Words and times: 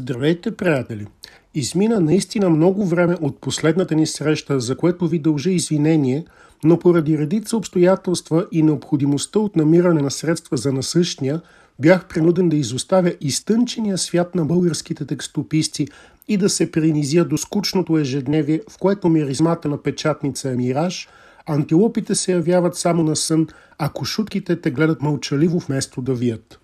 Здравейте, 0.00 0.56
приятели! 0.56 1.06
Измина 1.54 2.00
наистина 2.00 2.50
много 2.50 2.86
време 2.86 3.16
от 3.20 3.40
последната 3.40 3.94
ни 3.94 4.06
среща, 4.06 4.60
за 4.60 4.76
което 4.76 5.08
ви 5.08 5.18
дължа 5.18 5.50
извинение, 5.50 6.24
но 6.64 6.78
поради 6.78 7.18
редица 7.18 7.56
обстоятелства 7.56 8.46
и 8.52 8.62
необходимостта 8.62 9.38
от 9.38 9.56
намиране 9.56 10.02
на 10.02 10.10
средства 10.10 10.56
за 10.56 10.72
насъщния, 10.72 11.40
бях 11.78 12.08
принуден 12.08 12.48
да 12.48 12.56
изоставя 12.56 13.14
изтънчения 13.20 13.98
свят 13.98 14.34
на 14.34 14.44
българските 14.44 15.06
текстописци 15.06 15.88
и 16.28 16.36
да 16.36 16.48
се 16.48 16.72
принизя 16.72 17.24
до 17.24 17.38
скучното 17.38 17.98
ежедневие, 17.98 18.60
в 18.70 18.78
което 18.78 19.08
миризмата 19.08 19.68
на 19.68 19.82
печатница 19.82 20.50
е 20.50 20.56
мираж, 20.56 21.08
антилопите 21.46 22.14
се 22.14 22.32
явяват 22.32 22.76
само 22.76 23.02
на 23.02 23.16
сън, 23.16 23.46
а 23.78 23.88
кошутките 23.88 24.60
те 24.60 24.70
гледат 24.70 25.02
мълчаливо 25.02 25.58
вместо 25.58 26.02
да 26.02 26.14
вият. 26.14 26.59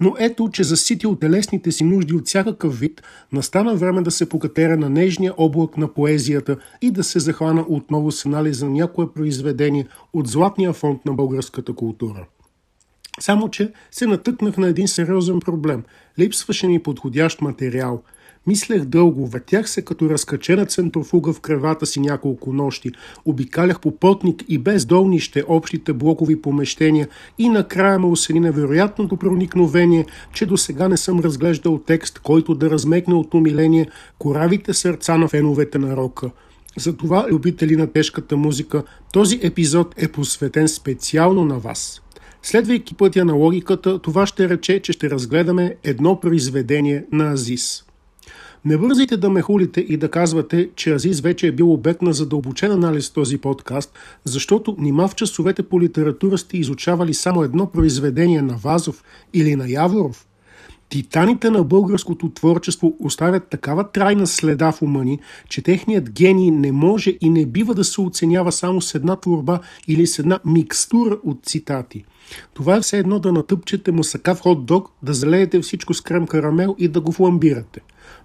Но 0.00 0.14
ето, 0.18 0.48
че 0.52 0.64
заситил 0.64 1.16
телесните 1.16 1.72
си 1.72 1.84
нужди 1.84 2.14
от 2.14 2.26
всякакъв 2.26 2.78
вид, 2.78 3.02
настана 3.32 3.74
време 3.74 4.02
да 4.02 4.10
се 4.10 4.28
покатера 4.28 4.76
на 4.76 4.90
нежния 4.90 5.34
облак 5.36 5.76
на 5.76 5.94
поезията 5.94 6.56
и 6.82 6.90
да 6.90 7.04
се 7.04 7.18
захвана 7.18 7.64
отново 7.68 8.12
с 8.12 8.26
анализа 8.26 8.66
на 8.66 8.72
някое 8.72 9.12
произведение 9.12 9.86
от 10.12 10.26
златния 10.26 10.72
фонд 10.72 11.04
на 11.04 11.12
българската 11.12 11.72
култура. 11.72 12.26
Само, 13.20 13.48
че 13.48 13.72
се 13.90 14.06
натъкнах 14.06 14.56
на 14.56 14.68
един 14.68 14.88
сериозен 14.88 15.40
проблем. 15.40 15.84
Липсваше 16.18 16.66
ми 16.66 16.82
подходящ 16.82 17.40
материал– 17.40 18.02
Мислех 18.46 18.84
дълго, 18.84 19.26
въртях 19.26 19.70
се 19.70 19.82
като 19.82 20.10
разкачена 20.10 20.66
центрофуга 20.66 21.32
в 21.32 21.40
кревата 21.40 21.86
си 21.86 22.00
няколко 22.00 22.52
нощи, 22.52 22.92
обикалях 23.24 23.80
по 23.80 23.96
потник 23.96 24.44
и 24.48 24.58
без 24.58 24.84
долнище 24.84 25.44
общите 25.48 25.92
блокови 25.92 26.42
помещения 26.42 27.08
и 27.38 27.48
накрая 27.48 27.98
ме 27.98 28.06
осени 28.06 28.40
невероятното 28.40 29.16
проникновение, 29.16 30.06
че 30.32 30.46
до 30.46 30.56
сега 30.56 30.88
не 30.88 30.96
съм 30.96 31.20
разглеждал 31.20 31.78
текст, 31.78 32.18
който 32.18 32.54
да 32.54 32.70
размекне 32.70 33.14
от 33.14 33.34
умиление 33.34 33.88
коравите 34.18 34.74
сърца 34.74 35.18
на 35.18 35.28
феновете 35.28 35.78
на 35.78 35.96
рока. 35.96 36.30
Затова, 36.76 37.26
любители 37.30 37.76
на 37.76 37.86
тежката 37.86 38.36
музика, 38.36 38.82
този 39.12 39.40
епизод 39.42 39.94
е 39.96 40.08
посветен 40.08 40.68
специално 40.68 41.44
на 41.44 41.58
вас. 41.58 42.02
Следвайки 42.42 42.94
пътя 42.94 43.24
на 43.24 43.32
логиката, 43.32 43.98
това 43.98 44.26
ще 44.26 44.48
рече, 44.48 44.80
че 44.80 44.92
ще 44.92 45.10
разгледаме 45.10 45.76
едно 45.84 46.20
произведение 46.20 47.04
на 47.12 47.32
Азис. 47.32 47.84
Не 48.64 48.78
бързайте 48.78 49.16
да 49.16 49.30
ме 49.30 49.42
хулите 49.42 49.80
и 49.80 49.96
да 49.96 50.10
казвате, 50.10 50.70
че 50.76 50.94
Азиз 50.94 51.20
вече 51.20 51.46
е 51.46 51.52
бил 51.52 51.72
обект 51.72 52.02
на 52.02 52.12
задълбочен 52.12 52.72
анализ 52.72 53.10
в 53.10 53.12
този 53.12 53.38
подкаст, 53.38 53.92
защото 54.24 54.76
нима 54.78 55.08
в 55.08 55.14
часовете 55.14 55.62
по 55.62 55.80
литература 55.80 56.38
сте 56.38 56.58
изучавали 56.58 57.14
само 57.14 57.42
едно 57.42 57.66
произведение 57.66 58.42
на 58.42 58.56
Вазов 58.56 59.04
или 59.34 59.56
на 59.56 59.70
Яворов. 59.70 60.26
Титаните 60.90 61.50
на 61.50 61.64
българското 61.64 62.30
творчество 62.30 62.96
оставят 63.00 63.48
такава 63.48 63.90
трайна 63.90 64.26
следа 64.26 64.72
в 64.72 64.82
ума 64.82 65.04
ни, 65.04 65.18
че 65.48 65.62
техният 65.62 66.10
гений 66.10 66.50
не 66.50 66.72
може 66.72 67.16
и 67.20 67.30
не 67.30 67.46
бива 67.46 67.74
да 67.74 67.84
се 67.84 68.00
оценява 68.00 68.52
само 68.52 68.80
с 68.80 68.94
една 68.94 69.16
творба 69.16 69.60
или 69.88 70.06
с 70.06 70.18
една 70.18 70.40
микстура 70.44 71.18
от 71.24 71.46
цитати. 71.46 72.04
Това 72.54 72.76
е 72.76 72.80
все 72.80 72.98
едно 72.98 73.18
да 73.18 73.32
натъпчете 73.32 73.92
мусака 73.92 74.34
в 74.34 74.42
хот-дог, 74.42 74.84
да 75.02 75.14
залеете 75.14 75.60
всичко 75.60 75.94
с 75.94 76.00
крем 76.00 76.26
карамел 76.26 76.76
и 76.78 76.88
да 76.88 77.00
го 77.00 77.12
фламбирате. 77.12 77.80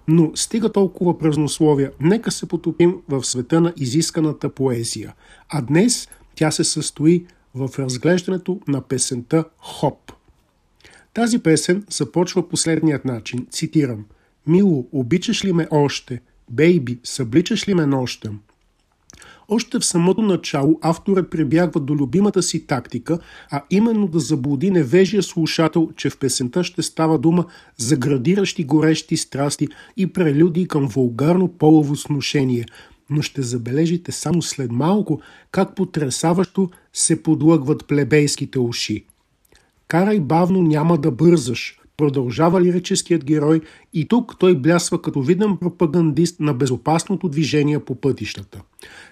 Но 0.08 0.30
стига 0.34 0.72
толкова 0.72 1.18
празнословия, 1.18 1.92
нека 2.00 2.30
се 2.30 2.48
потопим 2.48 2.96
в 3.08 3.24
света 3.24 3.60
на 3.60 3.72
изисканата 3.76 4.48
поезия. 4.48 5.14
А 5.48 5.62
днес 5.62 6.08
тя 6.34 6.50
се 6.50 6.64
състои 6.64 7.26
в 7.54 7.70
разглеждането 7.78 8.60
на 8.68 8.80
песента 8.80 9.44
Хоп. 9.58 10.15
Тази 11.16 11.38
песен 11.38 11.84
започва 11.90 12.48
последният 12.48 13.04
начин, 13.04 13.46
цитирам. 13.50 14.04
Мило, 14.46 14.88
обичаш 14.92 15.44
ли 15.44 15.52
ме 15.52 15.68
още? 15.70 16.20
Бейби, 16.50 16.98
събличаш 17.04 17.68
ли 17.68 17.74
ме 17.74 17.86
нощем? 17.86 18.38
Още 19.48 19.78
в 19.78 19.84
самото 19.84 20.22
начало 20.22 20.78
авторът 20.82 21.30
прибягва 21.30 21.80
до 21.80 21.94
любимата 21.94 22.42
си 22.42 22.66
тактика, 22.66 23.18
а 23.50 23.62
именно 23.70 24.08
да 24.08 24.20
заблуди 24.20 24.70
невежия 24.70 25.22
слушател, 25.22 25.90
че 25.96 26.10
в 26.10 26.18
песента 26.18 26.64
ще 26.64 26.82
става 26.82 27.18
дума 27.18 27.44
за 27.76 27.96
градиращи 27.96 28.64
горещи 28.64 29.16
страсти 29.16 29.68
и 29.96 30.06
прелюдии 30.06 30.68
към 30.68 30.88
вулгарно 30.88 31.48
полово 31.48 31.96
сношение. 31.96 32.66
Но 33.10 33.22
ще 33.22 33.42
забележите 33.42 34.12
само 34.12 34.42
след 34.42 34.72
малко 34.72 35.20
как 35.50 35.74
потрясаващо 35.74 36.70
се 36.92 37.22
подлъгват 37.22 37.86
плебейските 37.86 38.58
уши. 38.58 39.04
Карай 39.88 40.20
бавно, 40.20 40.62
няма 40.62 40.98
да 40.98 41.10
бързаш, 41.10 41.78
Продължава 41.96 42.60
лирическият 42.60 43.24
герой 43.24 43.60
и 43.92 44.08
тук 44.08 44.38
той 44.38 44.56
блясва 44.56 45.02
като 45.02 45.22
виден 45.22 45.56
пропагандист 45.56 46.40
на 46.40 46.54
безопасното 46.54 47.28
движение 47.28 47.78
по 47.78 48.00
пътищата. 48.00 48.62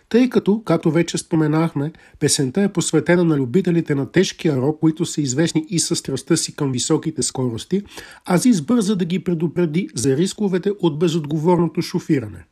Тъй 0.09 0.31
като, 0.31 0.62
както 0.65 0.91
вече 0.91 1.19
споменахме, 1.19 1.93
песента 2.21 2.62
е 2.62 2.73
посветена 2.73 3.25
на 3.25 3.37
любителите 3.37 3.95
на 3.95 4.12
тежкия 4.12 4.57
рок, 4.57 4.81
които 4.81 5.07
са 5.07 5.21
известни 5.21 5.67
и 5.69 5.79
със 5.79 5.99
страстта 5.99 6.37
си 6.37 6.57
към 6.57 6.73
високите 6.73 7.23
скорости, 7.23 7.83
Азис 8.31 8.61
бърза 8.61 8.97
да 8.97 9.05
ги 9.05 9.25
предупреди 9.25 9.89
за 9.95 10.17
рисковете 10.17 10.71
от 10.81 10.99
безотговорното 10.99 11.83
шофиране. 11.83 12.45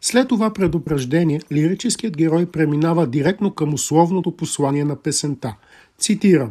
След 0.00 0.28
това 0.28 0.52
предупреждение, 0.52 1.40
лирическият 1.52 2.16
герой 2.16 2.46
преминава 2.46 3.06
директно 3.06 3.50
към 3.50 3.74
условното 3.74 4.36
послание 4.36 4.84
на 4.84 4.96
песента. 4.96 5.56
Цитирам 5.98 6.50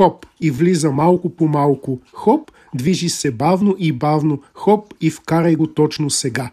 хоп 0.00 0.26
и 0.40 0.50
влиза 0.50 0.90
малко 0.90 1.30
по 1.30 1.48
малко, 1.48 2.00
хоп, 2.12 2.50
движи 2.74 3.08
се 3.08 3.30
бавно 3.30 3.76
и 3.78 3.92
бавно, 3.92 4.42
хоп 4.54 4.94
и 5.00 5.10
вкарай 5.10 5.54
го 5.54 5.66
точно 5.66 6.10
сега. 6.10 6.50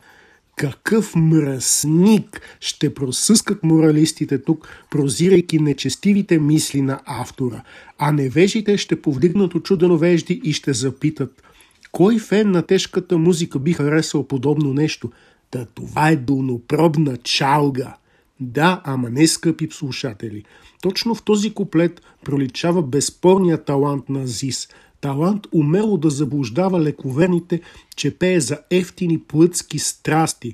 Какъв 0.55 1.15
мръсник 1.15 2.41
ще 2.59 2.93
просъскат 2.93 3.63
моралистите 3.63 4.43
тук, 4.43 4.67
прозирайки 4.89 5.59
нечестивите 5.59 6.39
мисли 6.39 6.81
на 6.81 6.99
автора, 7.05 7.63
а 7.97 8.11
невежите 8.11 8.77
ще 8.77 9.01
повдигнат 9.01 9.55
очудено 9.55 9.97
вежди 9.97 10.41
и 10.43 10.53
ще 10.53 10.73
запитат 10.73 11.43
кой 11.91 12.19
фен 12.19 12.51
на 12.51 12.61
тежката 12.61 13.17
музика 13.17 13.59
би 13.59 13.73
харесал 13.73 14.23
подобно 14.23 14.73
нещо? 14.73 15.11
Та 15.51 15.65
това 15.65 16.09
е 16.09 16.15
долнопробна 16.15 17.17
чалга. 17.17 17.95
Да, 18.39 18.81
ама 18.83 19.09
не 19.09 19.27
скъпи 19.27 19.67
слушатели. 19.71 20.43
Точно 20.81 21.15
в 21.15 21.23
този 21.23 21.53
куплет 21.53 22.01
проличава 22.25 22.83
безспорният 22.83 23.65
талант 23.65 24.09
на 24.09 24.27
Зис. 24.27 24.67
Талант 25.01 25.47
умело 25.51 25.97
да 25.97 26.09
заблуждава 26.09 26.81
лековерните, 26.81 27.61
че 27.95 28.17
пее 28.17 28.39
за 28.39 28.57
ефтини 28.71 29.19
плътски 29.19 29.79
страсти. 29.79 30.53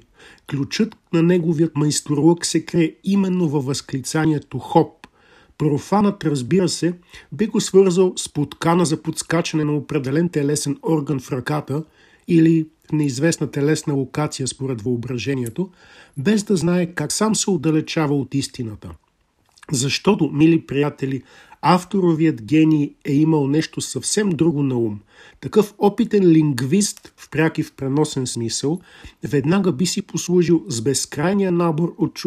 Ключът 0.49 0.95
на 1.13 1.23
неговият 1.23 1.75
майсторлък 1.75 2.45
се 2.45 2.65
крие 2.65 2.95
именно 3.03 3.49
във 3.49 3.65
възклицанието 3.65 4.59
хоп. 4.59 5.07
Профанът, 5.57 6.23
разбира 6.23 6.69
се, 6.69 6.93
би 7.31 7.47
го 7.47 7.61
свързал 7.61 8.13
с 8.15 8.33
подкана 8.33 8.85
за 8.85 9.01
подскачане 9.01 9.63
на 9.63 9.75
определен 9.75 10.29
телесен 10.29 10.77
орган 10.83 11.19
в 11.19 11.31
ръката 11.31 11.83
или 12.27 12.67
неизвестна 12.91 13.51
телесна 13.51 13.93
локация 13.93 14.47
според 14.47 14.81
въображението, 14.81 15.69
без 16.17 16.43
да 16.43 16.57
знае 16.57 16.85
как 16.85 17.11
сам 17.11 17.35
се 17.35 17.49
отдалечава 17.49 18.15
от 18.15 18.35
истината– 18.35 18.89
защото, 19.71 20.29
мили 20.33 20.61
приятели, 20.61 21.23
авторовият 21.61 22.41
гений 22.41 22.93
е 23.05 23.13
имал 23.13 23.47
нещо 23.47 23.81
съвсем 23.81 24.29
друго 24.29 24.63
на 24.63 24.77
ум. 24.77 24.99
Такъв 25.39 25.73
опитен 25.77 26.27
лингвист 26.27 27.13
в 27.17 27.29
пряк 27.29 27.57
и 27.57 27.63
в 27.63 27.73
преносен 27.73 28.27
смисъл 28.27 28.79
веднага 29.23 29.71
би 29.71 29.85
си 29.85 30.01
послужил 30.01 30.63
с 30.67 30.81
безкрайния 30.81 31.51
набор 31.51 31.95
от 31.97 32.19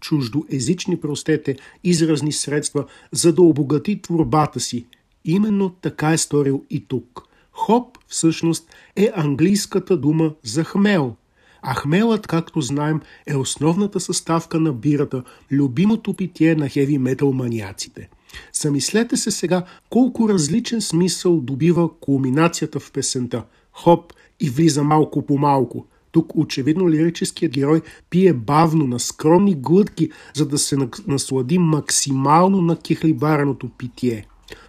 чуждоезични, 0.00 1.00
простете, 1.00 1.56
изразни 1.84 2.32
средства, 2.32 2.84
за 3.12 3.32
да 3.32 3.42
обогати 3.42 4.02
творбата 4.02 4.60
си. 4.60 4.86
Именно 5.24 5.70
така 5.70 6.12
е 6.12 6.18
сторил 6.18 6.64
и 6.70 6.84
тук. 6.88 7.25
Хоп, 7.56 7.98
всъщност, 8.08 8.68
е 8.96 9.10
английската 9.14 9.96
дума 9.96 10.34
за 10.42 10.64
хмел– 10.64 11.16
а 11.68 11.74
хмелът, 11.74 12.26
както 12.26 12.60
знаем, 12.60 13.00
е 13.26 13.36
основната 13.36 14.00
съставка 14.00 14.60
на 14.60 14.72
бирата, 14.72 15.22
любимото 15.52 16.14
питие 16.14 16.54
на 16.54 16.68
хеви 16.68 16.98
метал 16.98 17.32
маниаците. 17.32 18.08
Замислете 18.52 19.16
се 19.16 19.30
сега 19.30 19.64
колко 19.90 20.28
различен 20.28 20.80
смисъл 20.80 21.40
добива 21.40 21.90
кулминацията 22.00 22.80
в 22.80 22.92
песента. 22.92 23.44
Хоп 23.72 24.12
и 24.40 24.50
влиза 24.50 24.84
малко 24.84 25.26
по 25.26 25.38
малко. 25.38 25.86
Тук 26.12 26.36
очевидно 26.36 26.90
лирическият 26.90 27.52
герой 27.52 27.82
пие 28.10 28.32
бавно 28.32 28.86
на 28.86 29.00
скромни 29.00 29.54
глътки, 29.54 30.10
за 30.34 30.46
да 30.46 30.58
се 30.58 30.76
наслади 31.06 31.58
максимално 31.58 32.60
на 32.60 32.76
кихлибареното 32.76 33.68
питие. 33.68 34.26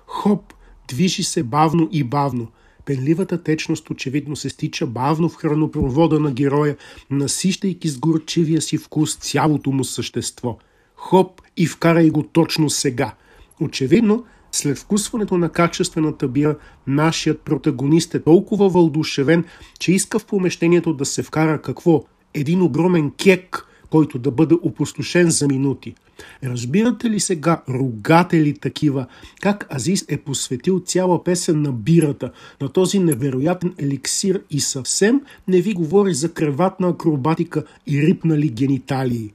Хоп, 0.07 0.53
движи 0.87 1.23
се 1.23 1.43
бавно 1.43 1.89
и 1.91 2.03
бавно. 2.03 2.47
Пенливата 2.87 3.43
течност 3.43 3.89
очевидно 3.89 4.35
се 4.35 4.49
стича 4.49 4.87
бавно 4.87 5.29
в 5.29 5.35
хранопровода 5.35 6.19
на 6.19 6.31
героя, 6.31 6.75
насищайки 7.11 7.87
с 7.89 7.99
горчивия 7.99 8.61
си 8.61 8.77
вкус 8.77 9.15
цялото 9.15 9.71
му 9.71 9.83
същество. 9.83 10.57
Хоп 10.95 11.41
и 11.57 11.65
вкарай 11.65 12.09
го 12.09 12.23
точно 12.23 12.69
сега. 12.69 13.13
Очевидно, 13.61 14.25
След 14.51 14.77
вкусването 14.77 15.37
на 15.37 15.49
качествената 15.49 16.27
бира, 16.27 16.55
нашият 16.87 17.41
протагонист 17.41 18.15
е 18.15 18.23
толкова 18.23 18.69
вълдушевен, 18.69 19.43
че 19.79 19.91
иска 19.91 20.19
в 20.19 20.25
помещението 20.25 20.93
да 20.93 21.05
се 21.05 21.23
вкара 21.23 21.61
какво? 21.61 22.03
Един 22.33 22.61
огромен 22.61 23.11
кек, 23.11 23.66
който 23.89 24.19
да 24.19 24.31
бъде 24.31 24.55
опустошен 24.63 25.29
за 25.29 25.47
минути. 25.47 25.95
Разбирате 26.43 27.09
ли 27.09 27.19
сега, 27.19 27.61
рогате 27.69 28.41
ли 28.41 28.53
такива, 28.53 29.05
как 29.41 29.67
Азис 29.75 30.05
е 30.09 30.17
посветил 30.17 30.79
цяла 30.79 31.23
песен 31.23 31.61
на 31.61 31.71
бирата, 31.71 32.31
на 32.61 32.69
този 32.69 32.99
невероятен 32.99 33.73
еликсир 33.77 34.41
и 34.51 34.59
съвсем 34.59 35.21
не 35.47 35.61
ви 35.61 35.73
говори 35.73 36.13
за 36.13 36.33
креватна 36.33 36.87
акробатика 36.87 37.63
и 37.87 38.01
рипнали 38.01 38.49
гениталии. 38.49 39.33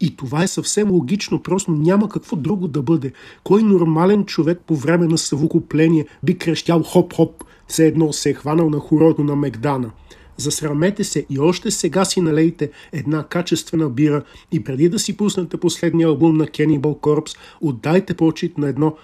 И 0.00 0.16
това 0.16 0.42
е 0.42 0.48
съвсем 0.48 0.90
логично, 0.90 1.42
просто 1.42 1.70
няма 1.70 2.08
какво 2.08 2.36
друго 2.36 2.68
да 2.68 2.82
бъде. 2.82 3.12
Кой 3.44 3.62
нормален 3.62 4.24
човек 4.24 4.60
по 4.66 4.76
време 4.76 5.06
на 5.06 5.18
съвокупление 5.18 6.06
би 6.22 6.38
крещял 6.38 6.82
хоп-хоп, 6.82 7.44
все 7.68 7.86
едно 7.86 8.12
се 8.12 8.30
е 8.30 8.34
хванал 8.34 8.70
на 8.70 8.78
хорото 8.78 9.24
на 9.24 9.36
Мегдана. 9.36 9.90
Засрамете 10.40 11.04
се 11.04 11.26
и 11.30 11.38
още 11.38 11.70
сега 11.70 12.04
си 12.04 12.20
налейте 12.20 12.70
една 12.92 13.24
качествена 13.24 13.88
бира 13.88 14.22
и 14.52 14.64
преди 14.64 14.88
да 14.88 14.98
си 14.98 15.16
пуснете 15.16 15.56
последния 15.56 16.08
албум 16.08 16.36
на 16.36 16.46
Cannibal 16.46 17.00
Corpse, 17.00 17.36
отдайте 17.60 18.14
почет 18.14 18.58
на 18.58 18.68
едно, 18.68 18.96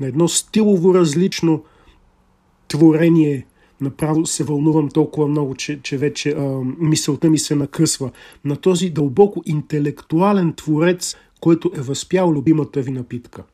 на 0.00 0.06
едно 0.06 0.28
стилово 0.28 0.94
различно 0.94 1.64
творение– 2.68 3.46
направо 3.80 4.26
се 4.26 4.44
вълнувам 4.44 4.88
толкова 4.88 5.28
много, 5.28 5.54
че, 5.54 5.80
че 5.82 5.96
вече 5.98 6.30
а, 6.30 6.60
мисълта 6.78 7.30
ми 7.30 7.38
се 7.38 7.54
накъсва. 7.54 8.10
На 8.44 8.56
този 8.56 8.90
дълбоко 8.90 9.42
интелектуален 9.46 10.52
творец, 10.52 11.16
който 11.40 11.70
е 11.76 11.80
възпял 11.80 12.30
любимата 12.32 12.80
ви 12.80 12.90
напитка. 12.90 13.44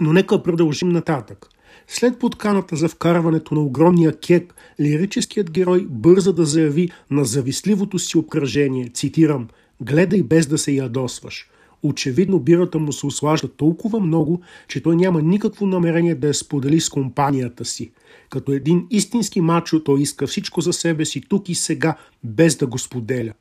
Но 0.00 0.12
нека 0.12 0.42
продължим 0.42 0.88
нататък. 0.88 1.48
След 1.88 2.18
подканата 2.18 2.76
за 2.76 2.88
вкарването 2.88 3.54
на 3.54 3.60
огромния 3.60 4.16
кек, 4.16 4.54
лирическият 4.80 5.50
герой 5.50 5.86
бърза 5.90 6.32
да 6.32 6.44
заяви 6.44 6.90
на 7.10 7.24
завистливото 7.24 7.98
си 7.98 8.18
обкръжение, 8.18 8.88
цитирам, 8.88 9.48
«Гледай 9.80 10.22
без 10.22 10.46
да 10.46 10.58
се 10.58 10.72
ядосваш». 10.72 11.48
Очевидно 11.82 12.38
бирата 12.38 12.78
му 12.78 12.92
се 12.92 13.06
ослажда 13.06 13.48
толкова 13.48 14.00
много, 14.00 14.40
че 14.68 14.82
той 14.82 14.96
няма 14.96 15.22
никакво 15.22 15.66
намерение 15.66 16.14
да 16.14 16.26
я 16.26 16.34
сподели 16.34 16.80
с 16.80 16.88
компанията 16.88 17.64
си. 17.64 17.92
Като 18.30 18.52
един 18.52 18.86
истински 18.90 19.40
мачо 19.40 19.84
той 19.84 20.00
иска 20.00 20.26
всичко 20.26 20.60
за 20.60 20.72
себе 20.72 21.04
си 21.04 21.20
тук 21.28 21.48
и 21.48 21.54
сега, 21.54 21.96
без 22.24 22.56
да 22.56 22.66
го 22.66 22.78
споделя. 22.78 23.32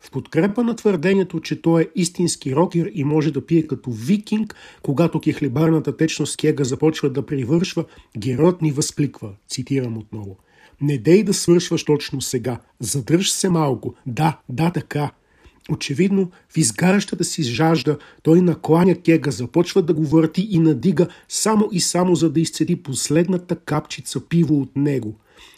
В 0.00 0.10
подкрепа 0.10 0.64
на 0.64 0.76
твърдението, 0.76 1.40
че 1.40 1.62
той 1.62 1.82
е 1.82 1.88
истински 1.94 2.56
рокер 2.56 2.90
и 2.94 3.04
може 3.04 3.30
да 3.30 3.46
пие 3.46 3.66
като 3.66 3.90
викинг, 3.90 4.54
когато 4.82 5.20
кехлебарната 5.20 5.96
течност 5.96 6.36
кега 6.36 6.64
започва 6.64 7.10
да 7.10 7.26
привършва, 7.26 7.84
геройът 8.18 8.62
ни 8.62 8.72
възкликва, 8.72 9.30
цитирам 9.48 9.98
отново. 9.98 10.36
Не 10.80 10.98
дей 10.98 11.22
да 11.22 11.34
свършваш 11.34 11.84
точно 11.84 12.20
сега. 12.20 12.60
Задръж 12.80 13.30
се 13.30 13.48
малко. 13.48 13.94
Да, 14.06 14.38
да, 14.48 14.70
така. 14.70 15.10
Очевидно, 15.70 16.30
в 16.48 16.56
изгарящата 16.56 17.24
си 17.24 17.42
жажда, 17.42 17.98
той 18.22 18.40
накланя 18.40 18.94
кега, 18.94 19.30
започва 19.30 19.82
да 19.82 19.94
го 19.94 20.04
върти 20.04 20.48
и 20.50 20.58
надига 20.58 21.08
само 21.28 21.68
и 21.72 21.80
само 21.80 22.14
за 22.14 22.30
да 22.30 22.40
изцеди 22.40 22.76
последната 22.76 23.56
капчица 23.56 24.28
пиво 24.28 24.60
от 24.60 24.76
него. 24.76 25.14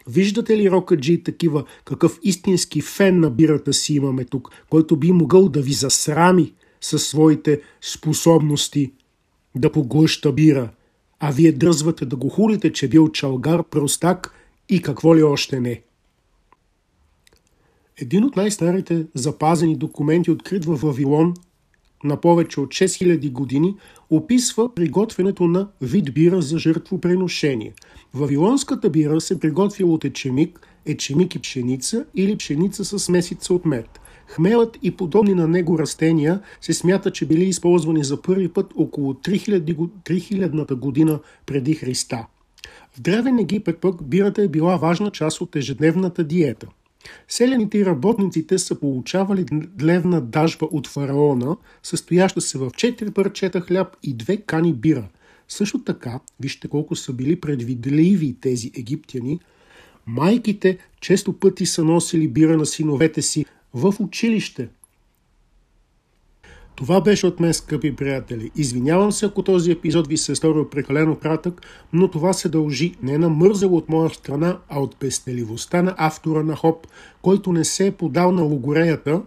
Виждате 0.07 0.57
ли, 0.57 0.71
Рокаджи, 0.71 1.23
такива, 1.23 1.65
какъв 1.85 2.19
истински 2.23 2.81
фен 2.81 3.21
на 3.21 3.31
бирата 3.31 3.73
си 3.73 3.95
имаме 3.95 4.25
тук, 4.25 4.51
който 4.71 4.97
би 4.97 5.13
могъл 5.13 5.49
да 5.49 5.63
ви 5.63 5.73
засрами 5.73 6.53
със 6.81 7.07
своите 7.07 7.61
способности 7.81 8.93
да 9.55 9.73
поглъща 9.73 10.33
бира, 10.33 10.71
а 11.21 11.31
вие 11.31 11.53
дръзвате 11.53 12.07
да 12.07 12.17
го 12.17 12.29
хулите, 12.29 12.73
че 12.73 12.89
бил 12.89 13.09
чалгар, 13.09 13.63
простак 13.65 14.35
и 14.69 14.83
какво 14.83 15.17
ли 15.17 15.23
още 15.23 15.61
не. 15.61 15.83
Един 17.97 18.25
от 18.25 18.37
най-старите 18.37 19.07
запазени 19.15 19.77
документи, 19.77 20.31
открит 20.31 20.65
в 20.65 20.75
Вавилон 20.75 21.35
на 22.05 22.17
повече 22.17 22.61
от 22.61 22.69
6000 22.69 23.33
години, 23.33 23.75
описва 24.11 24.75
приготвянето 24.75 25.45
на 25.45 25.69
вид 25.81 26.15
бира 26.15 26.43
за 26.43 26.59
жертвоприношение. 26.59 27.73
Вавилонската 28.15 28.91
бира 28.91 29.21
се 29.21 29.41
приготвила 29.41 29.93
от 29.93 30.05
ечемик, 30.05 30.61
ечемик 30.87 31.35
и 31.35 31.39
пшеница 31.39 32.05
или 32.15 32.37
пшеница 32.37 32.85
с 32.85 33.09
месица 33.09 33.55
от 33.55 33.67
мед. 33.67 34.01
Хмелът 34.27 34.79
и 34.83 34.91
подобни 34.91 35.35
на 35.35 35.49
него 35.49 35.79
растения 35.79 36.41
се 36.61 36.73
смята, 36.73 37.11
че 37.11 37.27
били 37.27 37.45
използвани 37.45 38.05
за 38.05 38.23
първи 38.23 38.49
път 38.49 38.73
около 38.77 39.13
3000-та 39.13 40.75
година 40.75 41.21
преди 41.47 41.75
Христа. 41.75 42.27
В 42.93 43.01
Древен 43.01 43.39
Египет 43.39 43.79
пък 43.79 44.05
бирата 44.05 44.43
е 44.43 44.49
била 44.49 44.77
важна 44.77 45.11
част 45.11 45.41
от 45.41 45.57
ежедневната 45.57 46.25
диета– 46.25 46.67
Селените 47.29 47.79
и 47.79 47.87
работниците 47.87 48.59
са 48.59 48.81
получавали 48.81 49.45
длевна 49.53 50.21
дажба 50.21 50.67
от 50.71 50.87
фараона, 50.87 51.57
състояща 51.83 52.41
се 52.41 52.59
в 52.59 52.71
4 52.71 53.11
парчета 53.11 53.61
хляб 53.61 53.97
и 54.03 54.15
две 54.15 54.37
кани 54.37 54.75
бира. 54.75 55.09
Също 55.49 55.85
така, 55.85 56.21
вижте 56.41 56.69
колко 56.69 56.97
са 56.97 57.13
били 57.13 57.41
предвидливи 57.41 58.37
тези 58.41 58.71
египтяни, 58.77 59.41
майките 60.07 60.79
често 61.01 61.33
пъти 61.33 61.67
са 61.67 61.85
носили 61.85 62.29
бира 62.29 62.57
на 62.57 62.67
синовете 62.67 63.23
си 63.23 63.45
в 63.75 63.95
училище– 64.01 64.69
това 66.81 67.01
беше 67.01 67.27
от 67.27 67.41
мен, 67.41 67.55
скъпи 67.55 67.97
приятели. 67.97 68.51
Извинявам 68.57 69.13
се, 69.13 69.27
ако 69.27 69.43
този 69.43 69.71
епизод 69.71 70.09
ви 70.09 70.17
се 70.17 70.33
е 70.33 70.35
сторил 70.35 70.69
прекалено 70.69 71.17
кратък, 71.17 71.63
но 71.93 72.09
това 72.09 72.33
се 72.33 72.49
дължи 72.49 72.95
не 73.03 73.19
на 73.19 73.29
мързало 73.29 73.77
от 73.77 73.89
моя 73.89 74.11
страна, 74.11 74.59
а 74.69 74.81
от 74.81 74.97
пестеливостта 74.97 75.83
на 75.83 75.95
автора 75.99 76.43
на 76.43 76.57
Хоп, 76.57 76.87
който 77.23 77.53
не 77.53 77.65
се 77.65 77.87
е 77.87 77.93
подал 77.93 78.33
на 78.33 78.43
логореята. 78.43 79.23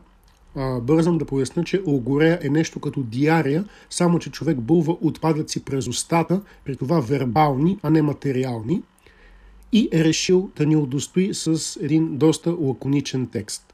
А, 0.56 0.80
бързам 0.80 1.18
да 1.18 1.26
поясня, 1.26 1.64
че 1.64 1.82
логорея 1.88 2.40
е 2.42 2.50
нещо 2.50 2.80
като 2.80 3.04
диария, 3.04 3.66
само 3.90 4.20
че 4.20 4.32
човек 4.32 4.62
бълва 4.62 4.98
отпадъци 5.02 5.66
през 5.66 5.88
устата, 5.88 6.42
при 6.66 6.76
това 6.76 7.00
вербални, 7.00 7.78
а 7.84 7.90
не 7.90 8.02
материални, 8.02 8.82
и 9.72 9.90
е 9.92 10.04
решил 10.04 10.50
да 10.56 10.66
ни 10.66 10.76
удостои 10.76 11.34
с 11.34 11.80
един 11.82 12.18
доста 12.18 12.56
лаконичен 12.60 13.28
текст. 13.28 13.73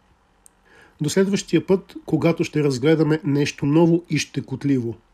До 1.01 1.09
следващия 1.09 1.67
път, 1.67 1.95
когато 2.05 2.43
ще 2.43 2.63
разгледаме 2.63 3.19
нещо 3.23 3.65
ново 3.65 4.03
и 4.09 4.17
щекотливо– 4.17 4.95